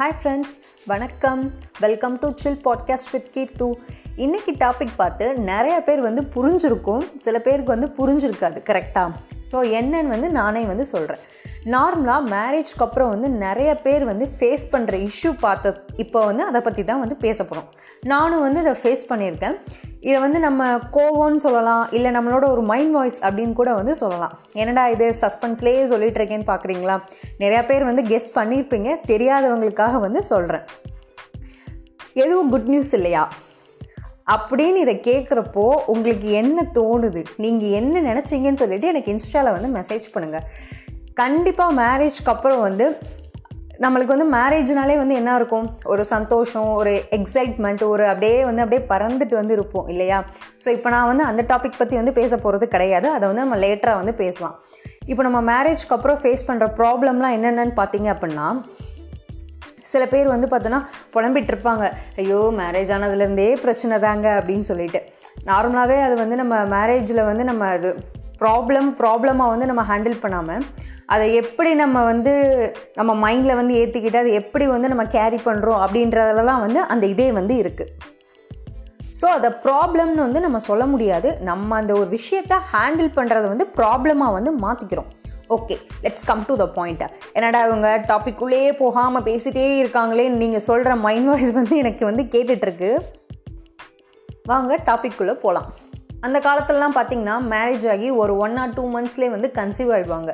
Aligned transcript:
Hi 0.00 0.14
friends 0.20 0.54
வணக்கம் 0.86 1.42
welcome 1.80 2.16
to 2.18 2.28
chill 2.34 2.58
podcast 2.64 3.10
with 3.10 3.30
Keerthu 3.34 3.68
இன்றைக்கி 4.17 4.51
topic 4.61 4.97
பார்த்து 4.97 5.25
நிறைய 5.49 5.75
பேர் 5.81 6.01
வந்து 6.01 6.21
புரிஞ்சிருக்கும். 6.33 7.03
சில 7.25 7.39
பேருக்கு 7.39 7.73
வந்து 7.75 7.87
புரிஞ்சிருக்காது 7.99 8.59
கரெக்டாக 8.69 9.11
ஸோ 9.51 9.57
என்னன்னு 9.77 10.11
வந்து 10.13 10.29
நானே 10.29 10.65
வந்து 10.65 10.85
சொல்கிறேன் 10.85 11.21
நார்மலாக 11.73 12.27
மேரேஜ்க்கு 12.33 12.83
அப்புறம் 12.85 13.09
வந்து 13.09 13.29
நிறைய 13.29 13.75
பேர் 13.75 14.03
வந்து 14.03 14.25
ஃபேஸ் 14.37 14.65
பண்ணுற 14.71 14.95
இஷ்யூ 15.07 15.31
பார்த்த 15.39 15.73
இப்போ 16.03 16.25
வந்து 16.29 16.43
அதை 16.43 16.61
பற்றி 16.61 16.83
தான் 16.83 16.99
வந்து 16.99 17.15
பேச 17.25 17.37
போகிறோம் 17.43 17.67
நானும் 18.11 18.43
வந்து 18.45 18.59
இதை 18.59 18.73
ஃபேஸ் 18.81 19.03
பண்ணியிருக்கேன். 19.11 19.55
இதை 19.99 20.19
வந்து 20.25 20.39
நம்ம 20.39 20.79
கோவம்னு 20.97 21.41
சொல்லலாம் 21.45 21.85
இல்லை 21.97 22.11
நம்மளோட 22.17 22.47
ஒரு 22.55 22.61
மைண்ட் 22.71 22.93
வாய்ஸ் 22.97 23.19
அப்படின்னு 23.27 23.53
கூட 23.53 23.73
வந்து 23.73 23.95
சொல்லலாம். 23.95 24.33
என்னடா 24.53 24.87
இது 24.87 25.07
சஸ்பென்ஸ்லேயே 25.21 25.83
சொல்லிட்டு 25.93 26.19
இருக்கேன்னு 26.21 26.49
பார்க்குறீங்களா? 26.51 26.97
நிறையா 27.43 27.61
பேர் 27.71 27.83
வந்து 27.83 28.03
கெஸ் 28.11 28.29
பண்ணியிருப்பீங்க 28.39 28.97
தெரியாதவங்களுக்காக 29.13 29.99
வந்து 29.99 30.23
சொல்கிறேன் 30.23 30.65
எதுவும் 32.13 32.51
குட் 32.55 32.69
நியூஸ் 32.73 32.93
இல்லையா? 32.99 33.23
அப்படின்னு 34.27 34.79
இதை 34.85 34.95
கேட்குறப்போ 35.09 35.65
உங்களுக்கு 35.93 36.31
என்ன 36.31 36.65
தோணுது? 36.75 37.23
நீங்கள் 37.37 37.69
என்ன 37.69 38.01
நினச்சிங்கன்னு 38.13 38.61
சொல்லிட்டு 38.63 38.87
எனக்கு 38.87 39.13
இன்ஸ்டாவில் 39.15 39.55
வந்து 39.57 39.71
மெசேஜ் 39.79 40.07
பண்ணுங்கள் 40.13 40.45
கண்டிப்பாக 41.13 41.77
மேரேஜ்க்கு 41.81 42.31
அப்புறம் 42.35 42.61
வந்து 42.67 42.85
நம்மளுக்கு 43.83 44.13
வந்து 44.15 44.37
மேரேஜ்னாலே 44.37 44.95
வந்து 44.97 45.15
என்ன 45.19 45.35
இருக்கும்? 45.35 45.67
ஒரு 45.85 46.03
சந்தோஷம் 46.05 46.67
ஒரு 46.79 46.91
எக்ஸைட்மெண்ட் 47.17 47.83
ஒரு 47.83 48.03
அப்படியே 48.07 48.35
வந்து 48.45 48.63
அப்படியே 48.63 48.81
பறந்துட்டு 48.91 49.35
வந்து 49.39 49.53
இருப்போம் 49.53 49.87
இல்லையா? 49.87 50.23
ஸோ 50.63 50.69
இப்போ 50.69 50.89
நான் 50.89 51.09
வந்து 51.11 51.23
அந்த 51.23 51.41
டாபிக் 51.51 51.79
பற்றி 51.79 51.95
வந்து 51.95 52.13
பேச 52.19 52.37
போகிறது 52.37 52.67
கிடையாது. 52.67 53.07
அதை 53.09 53.23
வந்து 53.27 53.43
நம்ம 53.45 53.57
லேட்டராக 53.57 54.01
வந்து 54.01 54.13
பேசலாம். 54.13 54.55
இப்போ 55.05 55.23
நம்ம 55.23 55.41
மேரேஜ்க்கு 55.51 55.95
அப்புறம் 55.97 56.19
ஃபேஸ் 56.23 56.47
பண்ணுற 56.49 56.67
ப்ராப்ளம்லாம் 56.79 57.35
என்னென்னு 57.37 57.75
பார்த்தீங்க 57.81 58.09
அப்படின்னா 58.15 58.47
சில 59.93 60.05
பேர் 60.13 60.33
வந்து 60.33 60.47
பார்த்தோன்னா 60.51 60.79
புலம்பிட்டு 61.15 61.51
இருப்பாங்க 61.53 61.85
ஐயோ 62.21 62.39
மேரேஜ் 62.61 62.93
ஆனதுலேருந்தே 62.97 63.49
பிரச்சனை 63.65 63.97
தாங்க 64.07 64.27
அப்படின்னு 64.39 64.67
சொல்லிட்டு. 64.71 65.01
நார்மலாகவே 65.49 65.99
அது 66.07 66.17
வந்து 66.23 66.37
நம்ம 66.41 66.55
மேரேஜில் 66.75 67.27
வந்து 67.29 67.45
நம்ம 67.51 67.69
அது 67.77 67.91
ப்ராப்ளம் 68.43 68.87
ப்ராப்ளமாக 69.01 69.53
வந்து 69.53 69.69
நம்ம 69.71 69.81
ஹேண்டில் 69.89 70.21
பண்ணாமல் 70.21 70.63
அதை 71.13 71.25
எப்படி 71.41 71.71
நம்ம 71.81 71.97
வந்து 72.09 72.31
நம்ம 72.99 73.11
மைண்டில் 73.23 73.57
வந்து 73.59 73.73
ஏற்றிக்கிட்டு 73.79 74.21
அதை 74.21 74.31
எப்படி 74.41 74.65
வந்து 74.73 74.91
நம்ம 74.93 75.03
கேரி 75.15 75.39
பண்ணுறோம் 75.47 75.81
அப்படின்றதுல 75.85 76.45
தான் 76.49 76.63
வந்து 76.65 76.79
அந்த 76.93 77.05
இதே 77.13 77.27
வந்து 77.39 77.55
இருக்குது 77.63 77.91
ஸோ 79.19 79.25
அதை 79.37 79.49
ப்ராப்ளம்னு 79.65 80.25
வந்து 80.25 80.41
நம்ம 80.45 80.59
சொல்ல 80.67 80.83
முடியாது. 80.91 81.29
நம்ம 81.49 81.77
அந்த 81.81 81.93
ஒரு 81.99 82.07
விஷயத்தை 82.17 82.57
ஹேண்டில் 82.73 83.09
பண்ணுறத 83.17 83.45
வந்து 83.53 83.67
ப்ராப்ளமாக 83.77 84.35
வந்து 84.37 84.51
மாற்றிக்கிறோம் 84.63 85.09
okay 85.55 85.75
let's 86.03 86.27
come 86.29 86.43
to 86.49 86.55
the 86.61 86.65
point 86.77 87.03
என்னடா 87.33 87.59
இவங்க 87.67 87.87
டாப்பிக்குள்ளேயே 88.11 88.71
போகாமல் 88.81 89.25
பேசிகிட்டே 89.29 89.65
இருக்காங்களே 89.79 90.25
நீங்கள் 90.41 90.65
சொல்கிற 90.69 90.95
மைண்ட் 91.05 91.29
வாய்ஸ் 91.31 91.53
வந்து 91.59 91.75
எனக்கு 91.77 92.05
வந்து 92.05 92.25
கேட்டுட்ருக்கு 92.35 92.91
வாங்க 94.45 94.77
டாப்பிக்குள்ளே 94.89 95.35
போகலாம் 95.45 95.67
அந்த 96.21 96.37
காலத்துலலாம் 96.39 96.95
பார்த்தீங்கன்னா 96.97 97.35
மேரேஜ் 97.53 97.85
ஆகி 97.87 98.09
ஒரு 98.21 98.33
ஒன் 98.37 98.57
ஆர் 98.57 98.73
டூ 98.73 98.83
மந்த்ஸ்லேயே 98.95 99.29
வந்து 99.29 99.49
கன்சீவ் 99.57 99.91
ஆகிடுவாங்க 99.97 100.31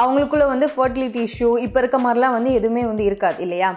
அவங்களுக்குள்ள 0.00 0.44
வந்து 0.46 0.66
ஃபர்டிலிட்டி 0.74 1.22
இஷ்யூ 1.28 1.48
இப்போ 1.66 1.78
இருக்க 1.80 1.98
மாதிரிலாம் 1.98 2.36
வந்து 2.36 2.50
எதுவுமே 2.52 2.82
வந்து 2.90 3.04
இருக்காது 3.04 3.38
இல்லையா? 3.42 3.70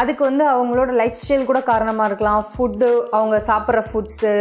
அதுக்கு 0.00 0.22
வந்து 0.24 0.44
அவங்களோட 0.48 0.90
லைஃப் 1.00 1.18
ஸ்டைல் 1.22 1.48
கூட 1.48 1.60
காரணமாக 1.62 2.08
இருக்கலாம். 2.10 2.44
ஃபுட்டு 2.50 2.88
அவங்க 3.10 3.36
சாப்பிட்ற 3.48 3.80
ஃபுட்ஸு 3.88 4.32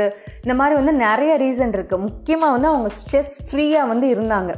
இந்த 0.44 0.53
மாதிரி 0.59 0.75
வந்து 0.80 0.94
நிறைய 1.05 1.33
ரீசன் 1.38 1.75
இருக்குது 1.77 2.03
முக்கியமாக 2.05 2.52
வந்து 2.52 2.67
அவங்க 2.67 2.89
ஸ்ட்ரெஸ் 2.99 3.33
ஃப்ரீயாக 3.47 3.88
வந்து 3.88 4.08
இருந்தாங்க. 4.16 4.52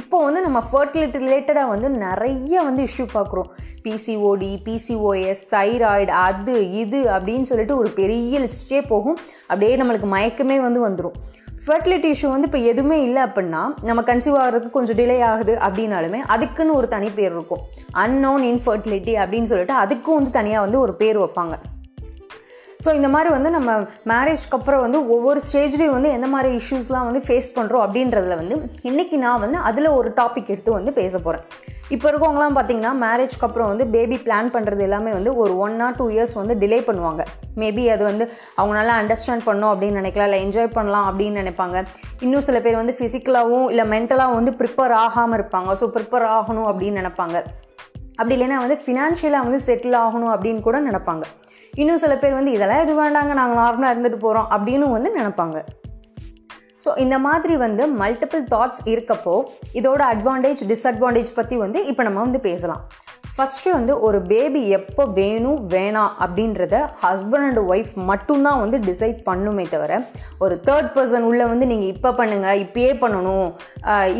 இப்போ 0.00 0.16
வந்து 0.24 0.40
நம்ம 0.44 0.60
ஃபர்டிலிட்டி 0.70 1.18
ரிலேட்டடாக 1.24 1.72
வந்து 1.72 1.88
நிறைய 2.04 2.60
வந்து 2.68 2.82
இஷ்யூ 2.88 3.04
பார்க்குறோம். 3.12 3.50
பிசிஓடி 3.84 4.50
பிசிஓஎஸ் 4.66 5.42
தைராய்டு 5.52 6.12
அது 6.28 6.54
இது 6.82 7.00
அப்படின்னு 7.14 7.48
சொல்லிட்டு 7.50 7.74
ஒரு 7.82 7.90
பெரிய 7.98 8.40
லிஸ்டே 8.44 8.80
போகும். 8.92 9.18
அப்படியே 9.50 9.74
நம்மளுக்கு 9.80 10.08
மயக்கமே 10.14 10.56
வந்து 10.66 10.80
வந்துடும் 10.86 11.18
ஃபர்டிலிட்டி 11.66 12.08
இஷ்யூ 12.14 12.28
வந்து 12.34 12.48
இப்போ 12.50 12.60
எதுவுமே 12.70 12.96
இல்லை 13.02 13.20
அப்படின்னா 13.26 13.62
நம்ம 13.88 14.02
கன்சீவ் 14.08 14.38
ஆகிறதுக்கு 14.42 14.76
கொஞ்சம் 14.78 14.98
டிலே 15.00 15.18
ஆகுது 15.32 15.54
அப்படின்னாலுமே 15.66 16.20
அதுக்குன்னு 16.36 16.78
ஒரு 16.80 16.88
தனி 16.94 17.10
பேர் 17.18 17.32
இருக்கும். 17.36 17.62
அன்னோன் 18.04 18.46
இன்ஃபர்டிலிட்டி 18.52 19.14
அப்படின்னு 19.24 19.50
சொல்லிட்டு 19.52 19.76
அதுக்கும் 19.84 20.18
வந்து 20.20 20.36
தனியாக 20.38 20.64
வந்து 20.66 20.80
ஒரு 20.86 20.94
பேர் 21.02 21.20
வைப்பாங்க. 21.24 21.56
ஸோ 22.84 22.90
இந்த 22.98 23.08
மாதிரி 23.12 23.30
வந்து 23.36 23.50
நம்ம 23.56 23.70
மேரேஜ்க்கு 24.12 24.56
அப்புறம் 24.58 24.82
வந்து 24.86 24.98
ஒவ்வொரு 25.14 25.40
ஸ்டேஜ்லேயும் 25.48 25.96
வந்து 25.98 26.10
எந்த 26.16 26.26
மாதிரி 26.32 26.50
இஷ்யூஸ்லாம் 26.60 27.06
வந்து 27.10 27.22
ஃபேஸ் 27.26 27.54
பண்ணுறோம் 27.58 27.84
அப்படின்றதுல 27.86 28.36
வந்து 28.42 28.56
இன்றைக்கி 28.90 29.18
நான் 29.26 29.42
வந்து 29.44 29.60
அதில் 29.68 29.96
ஒரு 29.98 30.10
டாபிக் 30.18 30.52
எடுத்து 30.54 30.78
வந்து 30.78 30.92
பேச 30.98 31.14
போகிறேன் 31.18 31.46
இப்போ 31.94 32.06
இருக்கவங்களாம் 32.10 32.56
பார்த்தீங்கன்னா 32.56 32.92
மேரேஜ்க்கு 33.04 33.46
அப்புறம் 33.46 33.70
வந்து 33.70 33.84
பேபி 33.94 34.16
பிளான் 34.26 34.48
பண்ணுறது 34.54 34.82
எல்லாமே 34.86 35.10
வந்து 35.16 35.30
ஒரு 35.42 35.52
ஒன் 35.64 35.74
ஆர் 35.86 35.96
டூ 35.98 36.06
இயர்ஸ் 36.14 36.34
வந்து 36.40 36.54
டிலே 36.62 36.78
பண்ணுவாங்க. 36.88 37.22
மேபி 37.62 37.84
அது 37.94 38.02
வந்து 38.10 38.24
அவங்க 38.58 38.74
நல்லா 38.78 38.94
அண்டர்ஸ்டாண்ட் 39.00 39.46
பண்ணோம் 39.48 39.72
அப்படின்னு 39.72 40.00
நினைக்கலாம். 40.02 40.28
இல்லை 40.30 40.40
என்ஜாய் 40.44 40.70
பண்ணலாம் 40.76 41.06
அப்படின்னு 41.10 41.40
நினைப்பாங்க. 41.42 41.76
இன்னும் 42.26 42.46
சில 42.48 42.60
பேர் 42.64 42.80
வந்து 42.82 42.96
ஃபிசிக்கலாகவும் 42.98 43.68
இல்லை 43.72 43.86
மென்டலாகவும் 43.94 44.38
வந்து 44.40 44.54
ப்ரிப்பேர் 44.60 44.94
ஆகாமல் 45.04 45.38
இருப்பாங்க. 45.38 45.72
ஸோ 45.80 45.88
ப்ரிப்பேர் 45.96 46.26
ஆகணும் 46.38 46.68
அப்படின்னு 46.70 47.00
நினைப்பாங்க. 47.02 47.36
அப்படி 48.18 48.34
இல்லைன்னா 48.36 48.58
வந்து 48.64 48.78
ஃபினான்ஷியலாக 48.84 49.46
வந்து 49.48 49.60
செட்டில் 49.68 49.98
ஆகணும் 50.04 50.32
அப்படின்னு 50.34 50.62
கூட 50.68 50.80
நினைப்பாங்க. 50.90 51.24
இன்னும் 51.82 52.02
சில 52.02 52.14
பேர் 52.22 52.36
வந்து 52.38 52.52
இதெல்லாம் 52.56 52.82
எது 52.82 52.92
வேண்டாங்க 53.02 53.32
நாங்கள் 53.40 53.60
நார்மலாக 53.62 53.94
இருந்துட்டு 53.94 54.18
போகிறோம் 54.24 54.50
அப்படின்னு 54.56 54.88
வந்து 54.96 55.10
நினப்பாங்க. 55.18 55.58
ஸோ 56.84 56.90
இந்த 57.04 57.16
மாதிரி 57.26 57.54
வந்து 57.64 57.82
மல்டிபிள் 58.00 58.42
தாட்ஸ் 58.52 58.82
இருக்கப்போ 58.92 59.34
இதோட 59.78 60.00
அட்வான்டேஜ் 60.14 60.62
டிஸ்அட்வான்டேஜ் 60.70 61.30
பற்றி 61.38 61.56
வந்து 61.64 61.78
இப்போ 61.90 62.02
நம்ம 62.08 62.20
வந்து 62.26 62.40
பேசலாம். 62.48 62.82
ஃபஸ்ட்டு 63.34 63.70
வந்து 63.76 63.92
ஒரு 64.06 64.18
பேபி 64.32 64.60
எப்போ 64.78 65.02
வேணும் 65.18 65.62
வேணாம் 65.72 66.12
அப்படின்றத 66.24 66.74
ஹஸ்பண்ட் 67.04 67.46
அண்ட் 67.46 67.60
ஒய்ஃப் 67.72 67.94
மட்டும்தான் 68.10 68.60
வந்து 68.62 68.78
டிசைட் 68.88 69.18
பண்ணுமே 69.28 69.64
தவிர 69.72 69.92
ஒரு 70.44 70.56
தேர்ட் 70.68 70.92
பர்சன் 70.96 71.26
உள்ள 71.30 71.42
வந்து 71.52 71.68
நீங்கள் 71.72 71.90
இப்போ 71.94 72.12
பண்ணுங்கள் 72.20 72.60
இப்பயே 72.64 72.92
பண்ணணும் 73.02 73.48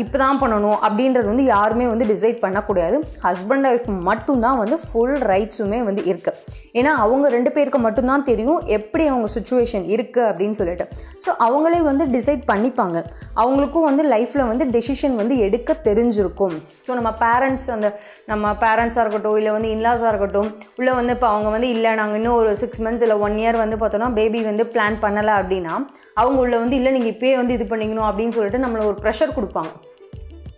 இப்போ 0.03 0.17
தான் 0.25 0.41
பண்ணணும் 0.43 0.77
அப்படின்றது 0.87 1.27
வந்து 1.33 1.47
யாருமே 1.55 1.87
வந்து 1.93 2.11
டிசைட் 2.13 2.43
பண்ணக்கூடாது. 2.45 2.99
ஹஸ்பண்ட் 3.27 3.69
ஒய்ஃப் 3.71 3.89
மட்டும்தான் 4.09 4.61
வந்து 4.63 4.79
ஃபுல் 4.85 5.17
ரைட்ஸுமே 5.33 5.81
வந்து 5.89 6.03
இருக்குது 6.13 6.63
ஏன்னா 6.79 6.91
அவங்க 7.03 7.25
ரெண்டு 7.35 7.49
பேருக்கு 7.55 7.79
மட்டும்தான் 7.85 8.25
தெரியும் 8.29 8.61
எப்படி 8.77 9.03
அவங்க 9.11 9.27
சுச்சுவேஷன் 9.35 9.85
இருக்குது 9.95 10.27
அப்படின்னு 10.29 10.57
சொல்லிட்டு. 10.59 10.85
ஸோ 11.23 11.29
அவங்களே 11.45 11.79
வந்து 11.89 12.05
டிசைட் 12.15 12.43
பண்ணிப்பாங்க. 12.51 12.97
அவங்களுக்கும் 13.43 13.87
வந்து 13.89 14.05
லைஃப்பில் 14.13 14.49
வந்து 14.51 14.67
டெசிஷன் 14.75 15.15
வந்து 15.21 15.37
எடுக்க 15.47 15.77
தெரிஞ்சிருக்கும். 15.87 16.55
ஸோ 16.85 16.91
நம்ம 16.99 17.11
பேரண்ட்ஸ் 17.23 17.67
அந்த 17.77 17.89
நம்ம 18.33 18.53
பேரண்ட்ஸாக 18.65 19.03
இருக்கட்டும் 19.05 19.37
இல்லை 19.41 19.53
வந்து 19.57 19.71
இன்லாஸாக 19.75 20.11
இருக்கட்டும் 20.13 20.51
உள்ளே 20.79 20.93
வந்து 20.99 21.15
இப்போ 21.17 21.29
அவங்க 21.33 21.49
வந்து 21.55 21.69
இல்லை 21.77 21.93
நாங்கள் 22.01 22.19
இன்னும் 22.21 22.37
ஒரு 22.41 22.51
சிக்ஸ் 22.63 22.83
மந்த்ஸ் 22.85 23.05
இல்லை 23.07 23.19
ஒன் 23.27 23.39
இயர் 23.43 23.63
வந்து 23.63 23.79
பார்த்தோன்னா 23.83 24.11
பேபி 24.19 24.41
வந்து 24.51 24.65
பிளான் 24.75 25.01
பண்ணலை 25.05 25.35
அப்படின்னா 25.41 25.73
அவங்க 26.21 26.37
உள்ள 26.45 26.55
வந்து 26.63 26.77
இல்லை 26.81 26.93
நீங்கள் 26.97 27.13
இப்போயே 27.15 27.35
வந்து 27.41 27.57
இது 27.59 27.67
பண்ணிக்கணும் 27.73 28.09
அப்படின்னு 28.11 28.37
சொல்லிட்டு 28.37 28.63
நம்மளை 28.65 28.85
ஒரு 28.91 28.97
ப்ரெஷர் 29.03 29.37
கொடுப்பாங்க. 29.39 29.73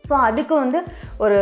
ஸோ 0.07 0.13
அதுக்கு 0.27 0.53
வந்து 0.63 0.79
ஒரு 1.23 1.37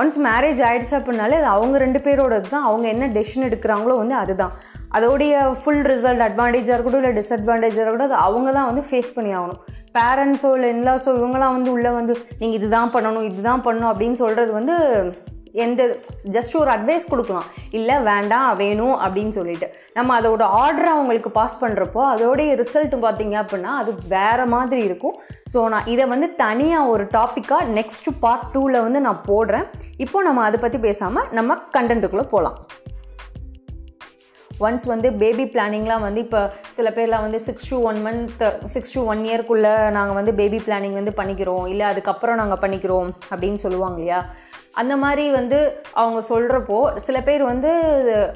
ஒன்ஸ் 0.00 0.18
மேரேஜ் 0.28 0.60
ஆகிடுச்சு 0.68 0.94
அப்படின்னாலே 0.98 1.38
அது 1.40 1.48
அவங்க 1.56 1.78
ரெண்டு 1.84 2.00
பேரோடது 2.06 2.46
தான். 2.54 2.66
அவங்க 2.70 2.86
என்ன 2.94 3.08
டெசிஷன் 3.16 3.46
எடுக்கிறாங்களோ 3.48 3.96
வந்து 4.02 4.16
அதுதான். 4.22 4.54
அதோடைய 4.96 5.34
ஃபுல் 5.60 5.84
ரிசல்ட் 5.92 6.24
அட்வான்டேஜாக 6.28 6.76
இருக்கட்டும் 6.76 7.02
இல்லை 7.02 7.14
டிஸ்அட்வான்டேஜாக 7.18 7.82
இருக்கட்டும் 7.84 8.10
அது 8.10 8.24
அவங்க 8.28 8.48
தான் 8.58 8.68
வந்து 8.70 8.84
ஃபேஸ் 8.88 9.14
பண்ணி 9.16 9.32
ஆகணும். 9.40 9.60
பேரண்ட்ஸோ 9.98 10.50
இல்லை 10.56 10.68
இன்லாஸோ 10.76 11.12
இவங்களாம் 11.20 11.56
வந்து 11.56 11.70
உள்ளே 11.76 11.90
வந்து 11.98 12.14
நீங்கள் 12.40 12.58
இதுதான் 12.58 12.92
பண்ணணும் 12.94 13.28
இதுதான் 13.30 13.64
பண்ணணும் 13.66 13.92
அப்படின்னு 13.92 14.18
சொல்கிறது 14.22 14.52
வந்து 14.52 14.76
எந்த 15.64 15.82
ஜஸ்ட் 16.34 16.54
ஒரு 16.60 16.70
அட்வைஸ் 16.74 17.08
கொடுக்கலாம். 17.12 17.48
இல்லை 17.78 17.96
வேண்டாம் 18.08 18.50
வேணும் 18.62 18.96
அப்படின்னு 19.04 19.32
சொல்லிட்டு. 19.38 19.68
நம்ம 19.98 20.16
அதோட 20.20 20.42
ஆர்டரை 20.62 20.90
அவங்களுக்கு 20.96 21.30
பாஸ் 21.38 21.60
பண்ணுறப்போ 21.62 22.02
அதோடைய 22.14 22.50
ரிசல்ட் 22.62 22.96
பார்த்தீங்க 23.06 23.36
அப்படின்னா 23.42 23.72
அது 23.82 23.92
வேறு 24.14 24.46
மாதிரி 24.54 24.82
இருக்கும். 24.88 25.16
ஸோ 25.52 25.68
நான் 25.74 25.90
இதை 25.94 26.06
வந்து 26.14 26.28
தனியாக 26.44 26.92
ஒரு 26.94 27.06
டாப்பிக்காக 27.16 27.72
நெக்ஸ்ட் 27.78 28.10
பார்ட் 28.24 28.50
டூவில் 28.54 28.84
வந்து 28.86 29.00
நான் 29.06 29.24
போடுறேன். 29.30 29.66
இப்போ 30.06 30.22
நம்ம 30.28 30.44
அதை 30.50 30.60
பற்றி 30.66 30.80
பேசாமல் 30.88 31.28
நம்ம 31.38 31.58
கண்டென்ட்டுக்குள்ளே 31.78 32.28
போகலாம் 32.34 32.58
ஒன்ஸ் 34.66 34.84
வந்து 34.90 35.08
பேபி 35.20 35.44
பிளானிங்லாம் 35.52 36.02
வந்து 36.06 36.20
இப்போ 36.24 36.40
சில 36.76 36.88
பேர்லாம் 36.96 37.22
வந்து 37.26 37.38
six 37.44 37.68
to 37.70 37.76
one 37.90 38.00
month 38.06 38.42
six 38.74 38.94
to 38.96 39.02
one 39.12 39.22
இயர்க்குள்ளே 39.28 39.72
நாங்கள் 39.96 40.18
வந்து 40.18 40.32
பேபி 40.40 40.58
பிளானிங் 40.66 40.96
வந்து 40.98 41.12
பண்ணிக்கிறோம். 41.20 41.64
இல்லை 41.72 41.84
அதுக்கப்புறம் 41.92 42.40
நாங்கள் 42.40 42.60
பண்ணிக்கிறோம் 42.64 43.08
அப்படின்னு 43.30 43.60
சொல்லுவாங்க 43.64 43.98
இல்லையா? 44.00 44.20
அந்த 44.74 44.94
மாதிரி 45.02 45.24
வந்து 45.36 45.58
அவங்க 46.00 46.20
சொல்கிறப்போ 46.28 46.76
சில 47.06 47.16
பேர் 47.28 47.42
வந்து 47.50 47.70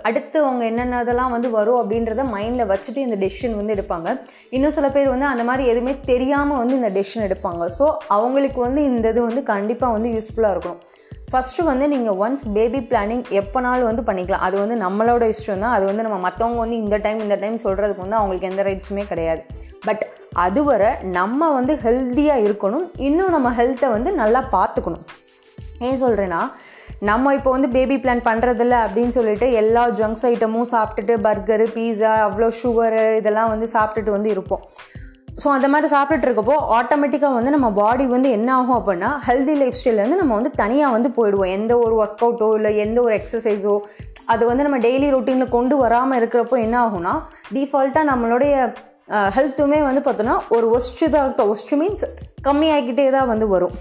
அடுத்து 0.09 0.39
அவங்க 0.47 0.63
என்னென்ன 0.71 1.03
இதெல்லாம் 1.05 1.35
வந்து 1.35 1.49
வரும் 1.59 1.81
அப்படின்றத 1.83 2.25
மைண்டில் 2.33 2.71
வச்சுட்டு 2.73 3.05
இந்த 3.07 3.17
டெசிஷன் 3.23 3.55
வந்து 3.59 3.75
எடுப்பாங்க. 3.77 4.09
இன்னும் 4.57 4.75
சில 4.79 4.89
பேர் 4.97 5.13
வந்து 5.13 5.29
அந்த 5.33 5.45
மாதிரி 5.51 5.65
எதுவுமே 5.73 5.95
தெரியாமல் 6.11 6.61
வந்து 6.63 6.75
இந்த 6.81 6.91
டெசிஷன் 6.97 7.27
எடுப்பாங்க. 7.29 7.65
ஸோ 7.79 7.87
அவங்களுக்கு 8.17 8.61
வந்து 8.67 8.83
இந்த 8.91 9.07
இது 9.15 9.23
வந்து 9.29 9.43
கண்டிப்பாக 9.53 9.97
வந்து 9.97 10.13
யூஸ்ஃபுல்லாக 10.17 10.55
இருக்கணும். 10.57 10.83
ஃபஸ்ட்டு 11.33 11.69
வந்து 11.71 11.85
நீங்கள் 11.95 12.17
ஒன்ஸ் 12.25 12.45
பேபி 12.57 12.81
பிளானிங் 12.91 13.25
எப்போனாலும் 13.41 13.89
வந்து 13.91 14.03
பண்ணிக்கலாம். 14.09 14.45
அது 14.49 14.57
வந்து 14.63 14.77
நம்மளோட 14.85 15.25
இஷ்டம் 15.35 15.65
தான். 15.65 15.75
அது 15.77 15.85
வந்து 15.91 16.07
நம்ம 16.07 16.19
மற்றவங்க 16.27 16.61
வந்து 16.65 16.79
இந்த 16.85 16.97
டைம் 17.05 17.25
இந்த 17.27 17.37
டைம் 17.43 17.65
சொல்கிறதுக்கு 17.67 18.05
வந்து 18.07 18.21
அவங்களுக்கு 18.21 18.51
எந்த 18.53 18.65
ரைட்ஸுமே 18.69 19.05
கிடையாது. 19.13 19.43
பட் 19.89 20.05
அதுவரை 20.47 20.91
நம்ம 21.19 21.51
வந்து 21.59 21.75
ஹெல்த்தியாக 21.85 22.45
இருக்கணும். 22.47 22.87
இன்னும் 23.09 23.35
நம்ம 23.37 23.51
ஹெல்த்தை 23.61 23.91
வந்து 23.97 24.13
நல்லா 24.23 24.43
பார்த்துக்கணும். 24.57 25.05
ஏன் 25.91 26.03
சொல்கிறேன்னா 26.05 26.43
நம்ம 27.09 27.33
இப்போ 27.39 27.51
வந்து 27.55 27.69
பேபி 27.77 27.97
பிளான் 28.03 28.27
பண்ணுறதில்ல 28.29 28.75
அப்படின்னு 28.87 29.15
சொல்லிட்டு 29.19 29.47
எல்லா 29.61 29.85
ஜங்க்ஸ் 30.01 30.27
ஐட்டமும் 30.31 30.69
சாப்பிட்டுட்டு 30.75 31.15
பர்கரு 31.27 31.67
பீஸா 31.77 32.13
அவ்வளோ 32.27 32.49
சுகரு 32.61 33.07
இதெல்லாம் 33.21 33.51
வந்து 33.55 33.67
சாப்பிட்டுட்டு 33.77 34.17
வந்து 34.17 34.31
இருப்போம். 34.35 34.63
ஸோ 35.43 35.47
அந்த 35.57 35.67
மாதிரி 35.73 35.89
சாப்பிட்டுட்டு 35.95 36.27
இருக்கப்போ 36.29 36.57
ஆட்டோமேட்டிக்காக 36.79 37.37
வந்து 37.37 37.55
நம்ம 37.55 37.69
பாடி 37.79 38.05
வந்து 38.15 38.29
என்ன 38.39 38.49
ஆகும் 38.59 38.79
அப்படின்னா 38.81 39.11
ஹெல்தி 39.29 39.55
லைஃப் 39.61 39.79
ஸ்டைல்லேருந்து 39.79 40.21
நம்ம 40.21 40.35
வந்து 40.39 40.53
தனியாக 40.61 40.95
வந்து 40.97 41.09
போயிடுவோம். 41.17 41.53
எந்த 41.59 41.73
ஒரு 41.85 41.95
ஒர்க் 42.03 42.23
அவுட்டோ 42.27 42.49
இல்லை 42.59 42.73
எந்த 42.85 42.99
ஒரு 43.07 43.15
எக்ஸசைஸோ 43.21 43.75
அது 44.33 44.43
வந்து 44.51 44.67
நம்ம 44.67 44.79
டெய்லி 44.87 45.09
ரொட்டீனில் 45.15 45.55
கொண்டு 45.57 45.77
வராமல் 45.83 46.19
இருக்கிறப்போ 46.21 46.59
என்ன 46.67 46.77
ஆகும்னா 46.85 47.15
டிஃபால்ட்டாக 47.57 48.11
நம்மளுடைய 48.13 48.55
ஹெல்த்துமே 49.37 49.81
வந்து 49.89 50.03
பார்த்தோன்னா 50.05 50.37
ஒரு 50.57 50.67
ஒஸ்ட்டு 50.77 51.11
தான் 51.15 51.51
ஒஸ்ட்டு 51.55 51.79
மீன்ஸ் 51.81 52.07
கம்மியாகிக்கிட்டே 52.49 53.09
தான் 53.17 53.31
வந்து 53.33 53.49
வரும். 53.55 53.75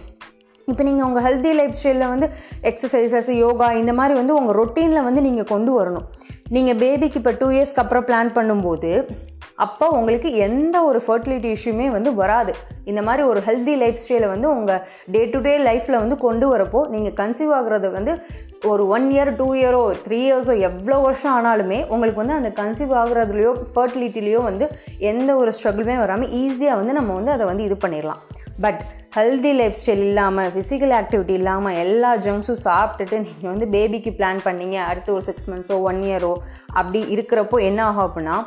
இப்போ 0.71 0.83
நீங்கள் 0.87 1.05
உங்கள் 1.07 1.23
ஹெல்தி 1.25 1.51
லைஃப் 1.59 1.73
ஸ்டைலில் 1.77 2.11
வந்து 2.11 2.27
எக்ஸசைசஸ் 2.69 3.29
யோகா 3.45 3.67
இந்த 3.79 3.93
மாதிரி 3.99 4.13
வந்து 4.19 4.33
உங்கள் 4.39 4.57
ரொட்டீனில் 4.59 5.05
வந்து 5.07 5.21
நீங்கள் 5.27 5.49
கொண்டு 5.53 5.71
வரணும். 5.79 6.05
நீங்கள் 6.55 6.77
பேபிக்கு 6.81 7.19
இப்போ 7.21 7.31
டூ 7.39 7.47
இயர்ஸ்க்கு 7.55 7.83
அப்புறம் 7.83 8.05
பிளான் 8.09 8.31
பண்ணும்போது 8.37 8.91
அப்போ 9.63 9.85
உங்களுக்கு 9.97 10.29
எந்த 10.47 10.75
ஒரு 10.89 10.99
ஃபர்டிலிட்டி 11.05 11.49
இஷ்யூமே 11.55 11.87
வந்து 11.95 12.11
வராது. 12.21 12.53
இந்த 12.91 13.01
மாதிரி 13.07 13.23
ஒரு 13.31 13.39
ஹெல்தி 13.47 13.73
லைஃப் 13.81 13.99
ஸ்டைலை 14.03 14.27
வந்து 14.33 14.47
உங்கள் 14.55 14.81
டே 15.13 15.21
டு 15.33 15.39
டே 15.47 15.53
லைஃப்பில் 15.67 16.01
வந்து 16.03 16.15
கொண்டு 16.25 16.45
வரப்போ 16.53 16.79
நீங்கள் 16.93 17.15
கன்சீவ் 17.19 17.51
ஆகுறது 17.59 17.89
வந்து 17.97 18.13
ஒரு 18.71 18.83
ஒன் 18.95 19.05
இயர் 19.13 19.31
டூ 19.39 19.47
இயரோ 19.59 19.81
த்ரீ 20.05 20.19
இயர்ஸோ 20.27 20.53
எவ்வளோ 20.67 20.97
வருஷம் 21.05 21.33
ஆனாலுமே 21.37 21.79
உங்களுக்கு 21.93 22.21
வந்து 22.21 22.37
அந்த 22.39 22.49
கன்சீவ் 22.59 22.93
ஆகுறதுலையோ 23.01 23.51
ஃபர்டிலிட்டிலையோ 23.73 24.41
வந்து 24.49 24.65
எந்த 25.11 25.29
ஒரு 25.41 25.51
ஸ்ட்ரகிளுமே 25.57 25.97
வராமல் 26.03 26.33
ஈஸியாக 26.41 26.79
வந்து 26.81 26.95
நம்ம 26.99 27.13
வந்து 27.19 27.33
அதை 27.35 27.47
வந்து 27.51 27.65
இது 27.69 27.77
பண்ணிடலாம். 27.83 28.21
பட் 28.65 28.81
ஹெல்தி 29.17 29.51
லைஃப் 29.59 29.77
ஸ்டைல் 29.81 30.03
இல்லாமல் 30.09 30.51
ஃபிசிக்கல் 30.53 30.93
ஆக்டிவிட்டி 30.99 31.33
இல்லாமல் 31.41 31.77
எல்லா 31.83 32.11
ஜங்க்ஸும் 32.25 32.63
சாப்பிட்டுட்டு 32.67 33.17
நீங்கள் 33.27 33.51
வந்து 33.53 33.67
பேபிக்கு 33.75 34.13
பிளான் 34.19 34.41
பண்ணீங்க 34.47 34.77
அடுத்து 34.89 35.15
ஒரு 35.17 35.25
சிக்ஸ் 35.29 35.49
மந்த்ஸோ 35.51 35.77
ஒன் 35.89 36.01
இயரோ 36.09 36.33
அப்படி 36.79 37.01
இருக்கிறப்போ 37.15 37.59
என்ன 37.69 37.81
ஆகும் 37.89 38.05
அப்படின்னா 38.07 38.37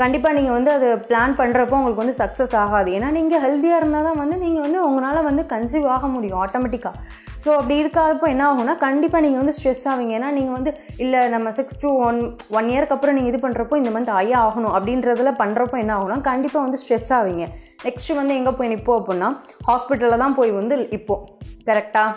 கண்டிப்பாக 0.00 0.36
நீங்கள் 0.38 0.56
வந்து 0.56 0.70
அதை 0.76 0.88
பிளான் 1.08 1.32
பண்ணுறப்போ 1.38 1.76
உங்களுக்கு 1.78 2.02
வந்து 2.02 2.18
சக்ஸஸ் 2.20 2.54
ஆகாது. 2.64 2.90
ஏன்னா 2.96 3.08
நீங்கள் 3.16 3.42
ஹெல்த்தியாக 3.44 3.80
இருந்தால் 3.80 4.06
தான் 4.08 4.20
வந்து 4.22 4.36
நீங்கள் 4.44 4.64
வந்து 4.66 4.80
உங்களால் 4.88 5.26
வந்து 5.28 5.42
கன்சீவ் 5.52 5.86
ஆக 5.94 6.06
முடியும் 6.14 6.40
ஆட்டோமேட்டிக்காக 6.44 6.94
ஸோ 7.42 7.48
அப்படி 7.56 7.74
இருக்காதப்போ 7.82 8.26
என்ன 8.34 8.44
ஆகும்னா 8.50 8.74
கண்டிப்பாக 8.84 9.22
நீங்கள் 9.24 9.40
வந்து 9.42 9.54
ஸ்ட்ரெஸ் 9.58 9.84
ஆவீங்க. 9.90 10.12
ஏன்னா 10.18 10.30
நீங்கள் 10.38 10.56
வந்து 10.58 10.70
இல்லை 11.04 11.20
நம்ம 11.34 11.50
சிக்ஸ் 11.58 11.78
டு 11.82 11.90
ஒன் 12.06 12.18
ஒன் 12.58 12.70
இயர்க்கு 12.72 12.94
அப்புறம் 12.96 13.16
நீங்கள் 13.18 13.32
இது 13.32 13.40
பண்ணுறப்போ 13.44 13.76
இந்த 13.82 13.90
மந்த் 13.96 14.10
ஐயா 14.22 14.38
ஆகணும். 14.46 14.74
அப்படின்றதுல 14.78 15.32
பண்ணுறப்போ 15.42 15.78
என்ன 15.82 15.94
ஆகும்னா 15.98 16.18
கண்டிப்பாக 16.30 16.64
வந்து 16.66 16.80
ஸ்ட்ரெஸ் 16.82 17.10
ஆவீங்க. 17.18 17.46
நெக்ஸ்ட்டு 17.86 18.18
வந்து 18.20 18.36
எங்கே 18.40 18.54
போய் 18.60 18.72
நிற்போம் 18.74 18.98
அப்படின்னா 19.00 19.28
ஹாஸ்பிட்டலில் 19.68 20.22
தான் 20.24 20.36
போய் 20.40 20.52
வந்து 20.60 20.76
இப்போது 20.98 21.24
கரெக்டாக 21.68 22.10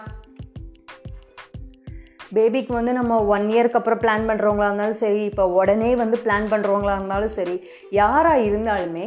பேபிக்கு 2.35 2.73
வந்து 2.73 2.93
நம்ம 2.93 3.19
ஒன் 3.35 3.47
இயர்க்கு 3.53 3.79
அப்புறம் 3.79 4.01
பிளான் 4.03 4.27
பண்ணுறவங்களா 4.29 4.69
இருந்தாலும் 4.69 5.01
சரி 5.03 5.21
இப்போ 5.25 5.45
உடனே 5.59 5.91
வந்து 5.95 6.19
பிளான் 6.25 6.49
பண்ணுறவங்களா 6.53 6.95
இருந்தாலும் 6.95 7.35
சரி 7.37 7.55
யாராக 8.01 8.47
இருந்தாலுமே 8.49 9.05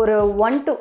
ஒரு 0.00 0.14
one 0.46 0.58
to 0.66 0.72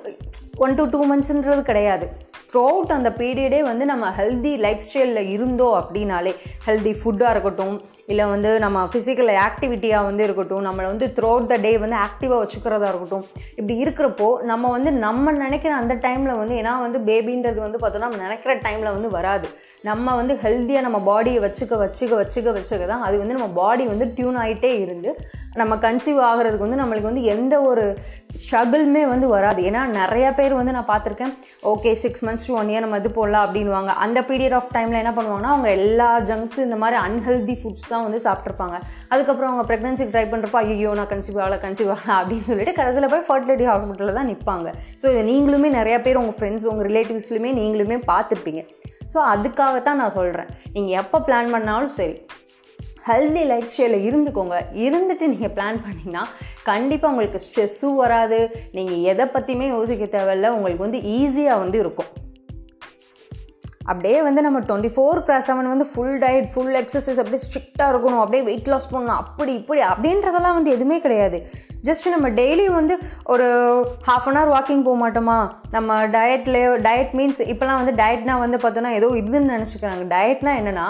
one 0.57 0.78
to 0.78 0.84
two 0.86 1.00
மந்த்ஸுன்றது 1.10 1.62
கிடையாது. 1.62 2.06
த்ரூ 2.50 2.63
அவுட் 2.72 2.92
அந்த 2.95 3.10
பீரியடே 3.19 3.60
வந்து 3.68 3.84
நம்ம 3.92 4.10
ஹெல்தி 4.18 4.51
லைஃப் 4.66 4.84
ஸ்டைலில் 4.88 5.30
இருந்தோம் 5.34 5.75
அப்படின்னாலே 5.80 6.34
ஹெல்தி 6.66 6.92
ஃபுட்டாக 7.00 7.31
இருக்கட்டும் 7.34 7.75
இல்லை 8.12 8.25
வந்து 8.34 8.50
நம்ம 8.60 8.84
ஃபிசிக்கல் 8.92 9.31
ஆக்டிவிட்டியாக 9.45 10.07
வந்து 10.10 10.24
இருக்கட்டும் 10.24 10.66
நம்மளை 10.68 10.88
வந்து 10.92 11.07
த்ரூ 11.18 11.30
அவுட் 11.30 11.50
த 11.51 11.57
டே 11.57 11.72
வந்து 11.78 11.98
ஆக்டிவாக 12.06 12.40
வச்சுக்கிறதா 12.44 12.90
இருக்கட்டும் 12.94 13.25
இப்படி 13.56 13.75
இருக்கிறப்போ 13.84 14.28
நம்ம 14.51 14.69
வந்து 14.69 14.92
நம்ம 15.06 15.34
நினைக்கிற 15.38 15.74
அந்த 15.75 15.95
டைமில் 16.06 16.40
வந்து 16.42 16.56
ஏன்னா 16.62 16.74
வந்து 16.86 17.01
பேபின்றது 17.10 17.62
வந்து 17.68 17.81
பார்த்தோன்னா 17.84 18.10
நம்ம 18.10 18.24
நினைக்கிற 18.28 18.56
டைமில் 18.68 18.95
வந்து 18.98 19.10
வராது. 19.10 19.50
நம்ம 19.83 20.15
வந்து 20.19 20.33
ஹெல்த்தியாக 20.44 20.85
நம்ம 20.85 21.00
பாடியை 21.07 21.39
வச்சுக்க 21.45 21.77
வச்சுக்க 21.81 22.13
வச்சுக்க 22.19 22.50
வச்சுக்க 22.57 22.83
தான் 22.91 23.03
அது 23.07 23.15
வந்து 23.21 23.35
நம்ம 23.38 23.47
பாடி 23.62 23.85
வந்து 23.94 24.06
டியூன் 24.18 24.38
ஆகிட்டே 24.44 24.71
இருந்து 24.83 25.09
நம்ம 25.62 25.74
கன்சீவ் 25.85 26.19
ஆகிறதுக்கு 26.27 26.65
வந்து 26.65 26.80
நம்மளுக்கு 26.81 27.09
வந்து 27.09 27.24
எந்த 27.33 27.56
ஒரு 27.69 27.83
ஸ்ட்ரகிளுமே 28.41 29.01
வந்து 29.12 29.27
வராது. 29.33 29.59
ஏன்னா 29.69 29.81
நிறையா 29.97 30.30
பேர் 30.38 30.53
வந்து 30.59 30.75
நான் 30.75 30.88
பார்த்துருக்கேன் 30.91 31.33
okay 31.71 31.91
six 32.03 32.24
months 32.27 32.47
to 32.47 32.53
one 32.59 32.69
year 32.71 32.83
நம்ம 32.85 33.00
இது 33.01 33.09
போடலாம் 33.18 33.45
அப்படின்வாங்க 33.47 33.91
அந்த 34.06 34.19
பீரியட் 34.30 34.56
ஆஃப் 34.59 34.71
டைமில் 34.75 35.00
என்ன 35.01 35.12
பண்ணுவாங்கன்னா 35.18 35.51
அவங்க 35.56 35.69
எல்லா 35.80 36.07
ஜங்க்ஸ் 36.30 36.57
இந்த 36.68 36.77
மாதிரி 36.83 36.97
அன்ஹெல்தி 37.01 37.56
ஃபுட்ஸ் 37.62 37.89
தான் 37.91 38.06
வந்து 38.07 38.21
சாப்பிட்ருப்பாங்க 38.27 38.77
அதுக்கப்புறம் 39.13 39.51
அவங்க 39.51 39.65
ப்ரெக்னன்சிக்கு 39.71 40.15
ட்ரை 40.15 40.25
பண்ணுறப்போ 40.31 40.62
ஐயோ 40.63 40.94
நான் 41.01 41.12
கன்சீவ் 41.13 41.39
ஆகல 41.44 41.59
கன்சீவ் 41.65 41.91
ஆகல 41.95 42.15
அப்படின்னு 42.19 42.47
சொல்லிட்டு 42.51 42.77
கடைசியில் 42.80 43.12
போய் 43.15 43.27
ஃபர்டிலிட்டி 43.30 43.68
ஹாஸ்பிட்டலில் 43.71 44.19
தான் 44.19 44.31
நிற்பாங்க 44.33 44.71
ஸோ 45.03 45.06
இதை 45.13 45.24
நீங்களுமே 45.31 45.71
நிறையா 45.80 46.00
பேர் 46.07 46.21
உங்கள் 46.24 46.38
ஃப்ரெண்ட்ஸ் 46.39 46.68
உங்கள் 46.71 46.89
ரிலேட்டிவ்ஸ்லையுமே 46.89 47.53
நீங்களுமே 47.62 48.00
பார்த்துருப்பீங்க. 48.12 48.63
ஸோ 49.13 49.19
அதுக்காகத்தான் 49.33 50.01
நான் 50.01 50.18
சொல்கிறேன் 50.19 50.50
நீங்கள் 50.75 50.98
எப்போ 51.01 51.19
பிளான் 51.27 51.51
பண்ணாலும் 51.56 51.94
சரி 52.00 52.15
ஹெல்தி 53.07 53.42
லைஃப் 53.50 53.71
ஸ்டைலில் 53.71 54.06
இருந்துக்கோங்க. 54.10 54.57
இருந்துட்டு 54.86 55.25
நீங்கள் 55.31 55.54
பிளான் 55.56 55.80
பண்ணிங்கன்னா 55.86 56.24
கண்டிப்பாக 56.69 57.12
உங்களுக்கு 57.13 57.39
ஸ்ட்ரெஸ்ஸும் 57.45 57.98
வராது. 58.04 58.39
நீங்கள் 58.77 59.01
எதை 59.12 59.25
பற்றியுமே 59.33 59.68
யோசிக்க 59.68 60.06
தேவையில்ல. 60.18 60.50
உங்களுக்கு 60.57 60.86
வந்து 60.86 61.01
ஈஸியாக 61.18 61.63
வந்து 61.63 61.80
இருக்கும். 61.83 62.12
அப்படியே 63.85 64.21
வந்து 64.21 64.41
நம்ம 64.41 64.59
டுவெண்ட்டி 64.59 64.91
ஃபோர் 64.95 65.19
ப்ளஸ் 65.27 65.47
செவன் 65.47 65.71
வந்து 65.74 65.85
ஃபுல் 65.94 66.19
டயட் 66.19 66.47
ஃபுல் 66.53 66.75
எக்ஸசைஸ் 66.81 67.19
அப்படியே 67.21 67.41
ஸ்ட்ரிக்டாக 67.45 67.91
இருக்கணும். 67.94 68.19
அப்படியே 68.19 68.44
வெயிட் 68.44 68.68
லாஸ் 68.68 68.95
பண்ணணும். 68.95 69.19
அப்படி 69.24 69.53
இப்படி 69.53 69.81
அப்படின்றதெல்லாம் 69.81 70.57
வந்து 70.59 70.71
எதுவுமே 70.71 71.00
கிடையாது. 71.00 71.47
ஜஸ்ட் 71.83 72.09
நம்ம 72.09 72.30
டெய்லி 72.30 72.65
வந்து 72.74 72.97
ஒரு 73.24 73.47
ஹாஃப் 74.07 74.27
அன் 74.30 74.38
ஹவர் 74.38 74.53
வாக்கிங் 74.53 74.83
போக 74.83 74.97
மாட்டோமா? 75.03 75.51
நம்ம 75.71 76.07
டயட்லேயோ 76.07 76.71
டயட் 76.88 77.15
மீன்ஸ் 77.19 77.41
இப்போலாம் 77.53 77.83
வந்து 77.83 78.03
டயட்னா 78.03 78.39
வந்து 78.39 78.57
பார்த்தோன்னா 78.57 78.91
ஏதோ 78.91 79.07
இதுன்னு 79.07 79.51
நினச்சிக்கிறாங்க. 79.56 80.06
டயட்னா 80.15 80.53
என்னென்னா 80.62 80.88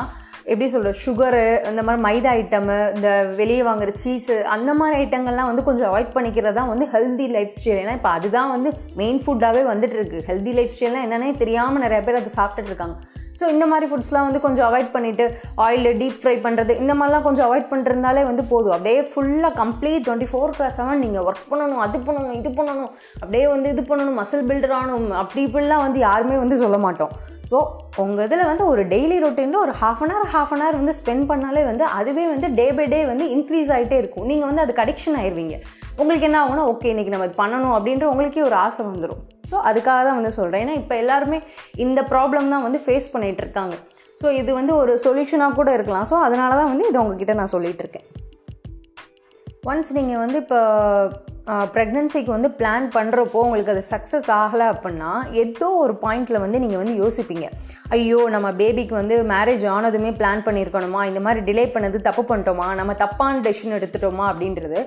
எப்படி 0.51 0.68
சொல்கிறது 0.72 1.00
சுகரு 1.04 1.44
இந்த 1.69 1.81
மாதிரி 1.88 2.01
மைதா 2.06 2.31
ஐட்டமு 2.40 2.78
இந்த 2.95 3.10
வெளியே 3.40 3.62
வாங்குற 3.68 3.92
சீஸு 4.01 4.36
அந்த 4.56 4.72
மாதிரி 4.80 4.95
ஐட்டங்கள்லாம் 5.04 5.50
வந்து 5.50 5.66
கொஞ்சம் 5.68 5.90
அவாய்ட் 5.90 6.13
பண்ணிக்கிறது 6.16 6.57
தான் 6.57 6.72
வந்து 6.72 6.86
ஹெல்தி 6.95 7.28
லைஃப் 7.36 7.54
ஸ்டைல் 7.57 7.81
ஏன்னா 7.84 7.95
இப்போ 8.00 8.12
அதுதான் 8.18 8.51
வந்து 8.56 8.69
மெயின் 9.01 9.19
ஃபுட்டாகவே 9.24 9.62
வந்துட்டு 9.72 9.98
இருக்கு. 10.00 10.19
ஹெல்தி 10.30 10.54
லைஃப் 10.57 10.74
ஸ்டைல்னால் 10.75 11.06
என்னென்னே 11.07 11.31
தெரியாமல் 11.44 11.84
நிறைய 11.86 12.00
பேர் 12.07 12.19
அதை 12.22 12.31
சாப்பிட்டுட்டு 12.40 12.72
இருக்காங்க. 12.74 12.95
ஸோ 13.40 13.44
இந்த 13.54 13.66
மாதிரி 13.72 13.86
ஃபுட்ஸ்லாம் 13.92 14.28
வந்து 14.28 14.42
கொஞ்சம் 14.45 14.68
அவாய்ட் 14.69 14.92
பண்ணிவிட்டு 14.95 15.25
ஆயில் 15.66 15.90
டீப் 16.01 16.19
ஃப்ரை 16.22 16.36
பண்ணுறது 16.45 16.74
இந்த 16.81 16.94
மாதிரிலாம் 16.98 17.28
கொஞ்சம் 17.28 17.48
அவாய்ட் 17.48 17.69
பண்ணிருந்தாலே 17.72 18.24
வந்து 18.30 18.44
போதும். 18.51 18.75
அப்படியே 18.78 19.00
ஃபுல்லாக 19.12 19.54
கம்ப்ளீட் 19.62 20.06
டுவெண்ட்டி 20.07 20.30
ஃபோர் 20.31 20.56
கிளாஸ் 20.57 20.78
செவன் 20.80 21.04
நீங்கள் 21.06 21.25
ஒர்க் 21.30 21.50
பண்ணணும் 21.51 21.84
அது 21.86 22.00
பண்ணணும் 22.10 22.38
இது 22.42 22.51
பண்ணணும் 22.60 22.92
அப்படியே 23.22 23.45
வந்து 23.56 23.69
இது 23.75 23.84
பண்ணணும் 23.92 24.19
மசில் 24.22 24.48
பில்டர் 24.51 24.75
ஆகணும் 24.80 25.07
அப்படி 25.24 25.42
இப்படிலாம் 25.50 25.86
வந்து 25.86 26.01
யாருமே 26.07 26.38
வந்து 26.44 26.57
சொல்ல 26.63 26.80
மாட்டோம். 26.86 27.13
ஸோ 27.51 27.57
உங்கள் 28.04 28.25
இதில் 28.28 28.50
வந்து 28.50 28.63
ஒரு 28.72 28.81
டெய்லி 28.92 29.16
ரொட்டீனில் 29.24 29.62
ஒரு 29.63 29.74
half 29.80 30.01
an 30.04 30.13
hour 30.16 30.30
half 30.34 30.52
an 30.56 30.64
hour 30.64 30.78
வந்து 30.81 30.94
ஸ்பெண்ட் 31.00 31.26
பண்ணாலே 31.31 31.64
வந்து 31.69 31.85
அதுவே 32.00 32.26
வந்து 32.33 32.47
டே 32.59 32.68
பை 32.78 32.85
டே 32.94 33.00
வந்து 33.12 33.26
இன்க்ரீஸ் 33.35 33.71
ஆகிட்டே 33.76 33.97
இருக்கும். 34.02 34.28
நீங்கள் 34.31 34.50
வந்து 34.50 34.64
அதுக்கு 34.64 34.83
அடிக்ஷன் 34.83 35.18
ஆயிடுவீங்க 35.21 35.57
உங்களுக்கு 36.02 36.28
என்ன 36.28 36.38
ஆகும்னா 36.44 36.66
ஓகே 36.73 36.92
இன்றைக்கி 36.94 37.12
நம்ம 37.16 37.28
பண்ணணும் 37.42 37.76
அப்படின்ற 37.78 38.06
உங்களுக்கே 38.12 38.44
ஒரு 38.50 38.57
ஆசை 38.66 38.83
வந்துடும் 38.92 39.21
ஸோ 39.50 39.56
அதுக்காக 39.71 40.00
தான் 40.07 40.18
வந்து 40.19 40.31
சொல்கிறேன் 40.38 40.64
ஏன்னா 40.66 40.78
இப்போ 40.81 40.95
எல்லாருமே 41.04 41.40
இந்த 41.85 42.00
ப்ராப்ளம் 42.14 42.52
தான் 42.54 42.66
வந்து 42.68 42.81
ஃபேஸ் 42.85 43.12
பண்ணிகிட்டு 43.16 43.44
இருக்காங்க. 43.45 43.76
ஸோ 44.21 44.28
இது 44.40 44.52
வந்து 44.59 44.73
ஒரு 44.81 44.95
சொல்யூஷனாக 45.06 45.57
கூட 45.59 45.69
இருக்கலாம். 45.78 46.07
ஸோ 46.12 46.16
அதனால 46.28 46.52
தான் 46.62 46.71
வந்து 46.71 46.88
இது 46.90 47.00
உங்ககிட்ட 47.04 47.35
நான் 47.42 47.54
சொல்லிகிட்டு 47.56 47.83
இருக்கேன். 47.85 48.07
ஒன்ஸ் 49.71 49.92
நீங்கள் 50.00 50.21
வந்து 50.23 50.38
இப்போ 50.44 50.59
ப்ரெக்னென்சிக்கு 51.73 52.31
வந்து 52.35 52.50
பிளான் 52.59 52.85
பண்ணுறப்போ 52.95 53.40
உங்களுக்கு 53.45 53.73
அது 53.73 53.81
சக்ஸஸ் 53.92 54.28
ஆகலை 54.42 54.66
அப்படின்னா 54.73 55.09
ஏதோ 55.42 55.69
ஒரு 55.83 55.94
பாயிண்டில் 56.04 56.44
வந்து 56.44 56.62
நீங்கள் 56.64 56.81
வந்து 56.81 56.94
யோசிப்பீங்க. 57.02 57.47
ஐயோ 57.95 58.19
நம்ம 58.35 58.47
பேபிக்கு 58.59 58.95
வந்து 59.00 59.16
மேரேஜ் 59.31 59.66
ஆனதுமே 59.76 60.12
பிளான் 60.19 60.44
பண்ணியிருக்கணுமா 60.45 61.02
இந்த 61.09 61.21
மாதிரி 61.26 61.42
டிலே 61.50 61.66
பண்ணது 61.73 62.00
தப்பு 62.07 62.23
பண்ணிட்டோமா? 62.30 62.68
நம்ம 62.80 62.94
தப்பான 63.04 63.42
டெசிஷன் 63.47 63.78
எடுத்துட்டோமா 63.80 64.26
அப்படின்றது 64.31 64.80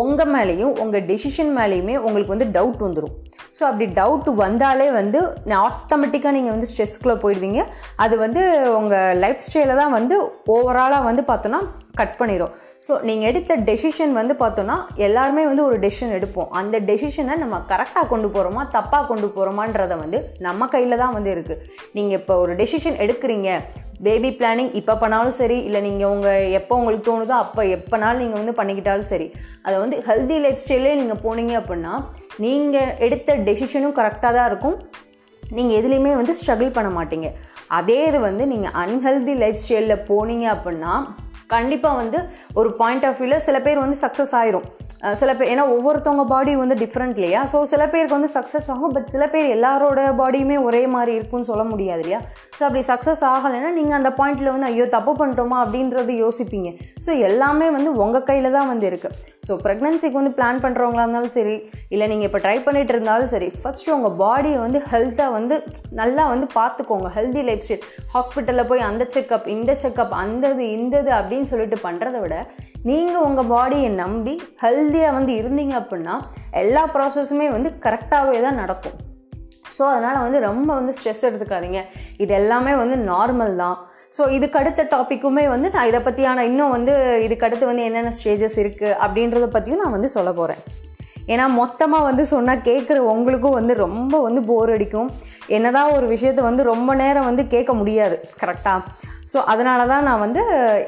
உங்கள் 0.00 0.30
மேலேயும் 0.34 0.74
உங்கள் 0.82 1.06
டெசிஷன் 1.12 1.52
மேலேயுமே 1.58 1.94
உங்களுக்கு 2.06 2.34
வந்து 2.34 2.50
டவுட் 2.56 2.84
வந்துடும் 2.86 3.14
ஸோ 3.58 3.62
அப்படி 3.68 3.86
டவுட் 4.00 4.28
வந்தாலே 4.44 4.88
வந்து 5.00 5.20
ஆட்டோமேட்டிக்காக 5.66 6.34
நீங்கள் 6.36 6.54
வந்து 6.56 6.70
ஸ்ட்ரெஸ்க்குள்ளே 6.72 7.16
போயிடுவீங்க. 7.24 7.62
அது 8.04 8.14
வந்து 8.24 8.42
உங்கள் 8.80 9.18
லைஃப் 9.24 9.44
ஸ்டைலை 9.46 9.76
தான் 9.82 9.96
வந்து 9.98 10.18
ஓவராலாக 10.56 11.08
வந்து 11.10 11.24
பார்த்தோன்னா 11.30 11.62
கட் 12.00 12.16
பண்ணிடும் 12.20 12.52
ஸோ 12.86 12.92
நீங்கள் 13.08 13.28
எடுத்த 13.30 13.56
டெசிஷன் 13.68 14.12
வந்து 14.18 14.34
பார்த்தோன்னா 14.42 14.76
எல்லாருமே 15.06 15.42
வந்து 15.50 15.64
ஒரு 15.68 15.76
டெசிஷன் 15.84 16.14
எடுப்போம். 16.18 16.48
அந்த 16.60 16.76
டெசிஷனை 16.90 17.34
நம்ம 17.42 17.56
கரெக்டாக 17.72 18.06
கொண்டு 18.12 18.28
போகிறோமா 18.34 18.62
தப்பாக 18.76 19.04
கொண்டு 19.10 19.28
போகிறோமான்றதை 19.34 19.96
வந்து 20.04 20.20
நம்ம 20.46 20.68
கையில் 20.74 21.00
தான் 21.02 21.14
வந்து 21.16 21.30
இருக்குது 21.36 21.60
நீங்கள் 21.98 22.18
இப்போ 22.20 22.36
ஒரு 22.44 22.54
டெசிஷன் 22.60 22.98
எடுக்கிறீங்க. 23.04 23.50
பேபி 24.06 24.30
பிளானிங் 24.38 24.72
இப்போ 24.80 24.94
பண்ணாலும் 25.02 25.36
சரி 25.40 25.56
இல்லை 25.66 25.80
நீங்கள் 25.88 26.10
உங்கள் 26.14 26.52
எப்போ 26.58 26.78
உங்களுக்கு 26.80 27.06
தோணுதோ 27.10 27.34
அப்போ 27.44 27.62
எப்போனாலும் 27.76 28.22
நீங்கள் 28.22 28.40
வந்து 28.40 28.54
பண்ணிக்கிட்டாலும் 28.60 29.10
சரி 29.12 29.26
அதை 29.66 29.76
வந்து 29.82 29.96
ஹெல்தி 30.08 30.38
லைஃப் 30.44 30.62
ஸ்டைலே 30.62 30.94
நீங்கள் 31.00 31.22
போனீங்க 31.24 31.54
அப்படின்னா 31.60 31.94
நீங்கள் 32.44 32.92
எடுத்த 33.06 33.36
டெசிஷனும் 33.48 33.96
கரெக்டாக 33.98 34.32
தான் 34.36 34.48
இருக்கும். 34.50 34.76
நீங்கள் 35.42 35.78
எதுலேயுமே 35.80 36.12
வந்து 36.20 36.34
ஸ்ட்ரகிள் 36.38 36.76
பண்ண 36.76 36.90
மாட்டீங்க. 36.98 37.28
அதே 37.78 37.98
இது 38.08 38.18
வந்து 38.28 38.44
நீங்கள் 38.52 38.74
அன்ஹெல்தி 38.82 39.34
லைஃப் 39.42 39.60
ஸ்டைலில் 39.62 40.04
போனீங்க 40.08 40.46
அப்படின்னா 40.54 40.94
கண்டிப்பாக 41.54 42.00
வந்து 42.02 42.18
ஒரு 42.60 42.70
பாயிண்ட் 42.80 43.04
ஆஃப் 43.08 43.18
வியூவில் 43.20 43.44
சில 43.48 43.56
பேர் 43.66 43.82
வந்து 43.84 43.98
சக்ஸஸ் 44.04 44.34
ஆயிரும். 44.40 44.66
சில 45.20 45.30
பேர் 45.38 45.50
ஏன்னா 45.52 45.64
ஒவ்வொருத்தவங்க 45.74 46.24
பாடி 46.32 46.52
வந்து 46.62 46.76
டிஃப்ரெண்ட் 46.82 47.16
இல்லையா? 47.20 47.40
ஸோ 47.52 47.58
சில 47.72 47.82
பேருக்கு 47.92 48.16
வந்து 48.18 48.30
சக்ஸஸ் 48.36 48.68
ஆகும் 48.74 48.92
பட் 48.96 49.08
சில 49.14 49.24
பேர் 49.32 49.48
எல்லாரோட 49.56 50.00
பாடியுமே 50.20 50.56
ஒரே 50.68 50.82
மாதிரி 50.94 51.12
இருக்கும்னு 51.18 51.48
சொல்ல 51.50 51.64
முடியாது 51.72 52.02
இல்லையா? 52.04 52.20
ஸோ 52.58 52.62
அப்படி 52.66 52.82
சக்ஸஸ் 52.92 53.24
ஆகலைன்னா 53.32 53.72
நீங்கள் 53.78 53.98
அந்த 54.00 54.12
பாயிண்ட்டில் 54.20 54.52
வந்து 54.54 54.70
ஐயோ 54.70 54.86
தப்பு 54.96 55.14
பண்ணிட்டோமா? 55.20 55.58
அப்படின்றது 55.64 56.14
யோசிப்பீங்க. 56.24 56.70
ஸோ 57.06 57.12
எல்லாமே 57.30 57.68
வந்து 57.76 57.92
உங்கள் 58.04 58.26
கையில் 58.30 58.56
தான் 58.58 58.70
வந்து 58.72 58.88
இருக்குது 58.92 59.30
ஸோ 59.46 59.52
ப்ரெக்னன்சிக்கு 59.62 60.18
வந்து 60.18 60.32
பிளான் 60.38 60.60
பண்ணுறவங்களா 60.64 61.04
இருந்தாலும் 61.04 61.32
சரி 61.36 61.54
இல்லை 61.94 62.06
நீங்கள் 62.10 62.28
இப்போ 62.28 62.40
ட்ரை 62.42 62.58
பண்ணிட்டு 62.66 62.92
இருந்தாலும் 62.94 63.30
சரி 63.32 63.48
ஃபஸ்ட்டு 63.60 63.94
உங்கள் 63.94 64.14
பாடியை 64.20 64.58
வந்து 64.64 64.80
ஹெல்த்தாக 64.90 65.34
வந்து 65.36 65.54
நல்லா 66.00 66.24
வந்து 66.32 66.46
பார்த்துக்கோங்க. 66.58 67.08
ஹெல்தி 67.16 67.42
லைஃப் 67.48 67.64
ஸ்டைல் 67.66 67.86
ஹாஸ்பிட்டலில் 68.12 68.68
போய் 68.70 68.86
அந்த 68.88 69.06
செக்கப் 69.14 69.48
இந்த 69.56 69.74
செக்கப் 69.82 70.14
அந்தது 70.22 70.64
இந்தது 70.76 71.10
அப்படின்னு 71.18 71.48
சொல்லிட்டு 71.52 71.78
பண்ணுறத 71.86 72.18
விட 72.24 72.36
நீங்கள் 72.90 73.24
உங்கள் 73.28 73.50
பாடியை 73.54 73.88
நம்பி 74.02 74.34
ஹெல்த்தியாக 74.64 75.16
வந்து 75.18 75.34
இருந்தீங்க 75.40 75.74
அப்படின்னா 75.80 76.14
எல்லா 76.62 76.84
ப்ராசஸுமே 76.94 77.48
வந்து 77.56 77.72
கரெக்டாகவே 77.86 78.40
தான் 78.46 78.60
நடக்கும். 78.62 78.96
ஸோ 79.76 79.82
அதனால் 79.92 80.24
வந்து 80.24 80.38
ரொம்ப 80.48 80.70
வந்து 80.78 80.94
ஸ்ட்ரெஸ் 80.98 81.26
எடுத்துக்காதீங்க. 81.28 81.82
இது 82.22 82.32
எல்லாமே 82.40 82.72
வந்து 82.82 82.96
நார்மல் 83.10 83.54
தான். 83.62 83.76
ஸோ 84.16 84.22
இதுக்கு 84.36 84.60
அடுத்த 84.60 84.86
டாப்பிக்குமே 84.94 85.44
வந்து 85.54 85.68
நான் 85.74 85.90
இதை 85.90 86.00
பற்றியான 86.06 86.44
இன்னும் 86.50 86.74
வந்து 86.76 86.94
இதுக்கடுத்து 87.26 87.70
வந்து 87.70 87.86
என்னென்ன 87.88 88.14
ஸ்டேஜஸ் 88.18 88.56
இருக்குது 88.62 88.96
அப்படின்றத 89.04 89.48
பற்றியும் 89.56 89.82
நான் 89.84 89.96
வந்து 89.96 90.10
சொல்ல 90.16 90.32
போகிறேன் 90.40 90.62
ஏன்னா 91.32 91.44
மொத்தமாக 91.60 92.06
வந்து 92.08 92.22
சொன்னால் 92.32 92.64
கேட்குற 92.68 92.98
உங்களுக்கும் 93.12 93.56
வந்து 93.58 93.74
ரொம்ப 93.84 94.14
வந்து 94.24 94.40
போர் 94.48 94.72
அடிக்கும். 94.76 95.10
என்னதான் 95.56 95.92
ஒரு 95.96 96.06
விஷயத்தை 96.14 96.42
வந்து 96.48 96.62
ரொம்ப 96.70 96.94
நேரம் 97.02 97.28
வந்து 97.28 97.42
கேட்க 97.52 97.72
முடியாது 97.80 98.16
கரெக்டாக 98.40 98.80
ஸோ 99.32 99.40
அதனால 99.52 99.80
தான் 99.92 100.06
நான் 100.08 100.22
வந்து 100.24 100.42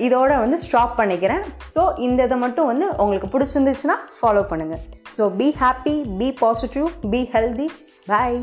இதோட 0.07 0.33
வந்து 0.45 0.59
ஸ்டாப் 0.65 0.99
பண்ணிக்கிறேன். 1.01 1.45
ஸோ 1.75 1.83
இந்த 2.07 2.21
இதை 2.29 2.39
மட்டும் 2.45 2.71
வந்து 2.73 2.89
உங்களுக்கு 3.05 3.31
பிடிச்சிருந்துச்சுன்னா 3.35 3.97
ஃபாலோ 4.19 4.43
பண்ணுங்கள் 4.53 4.83
so 5.19 5.27
be 5.41 5.49
happy 5.63 5.97
be 6.21 6.31
positive 6.43 6.89
be 7.15 7.23
healthy 7.37 7.69
bye 8.11 8.39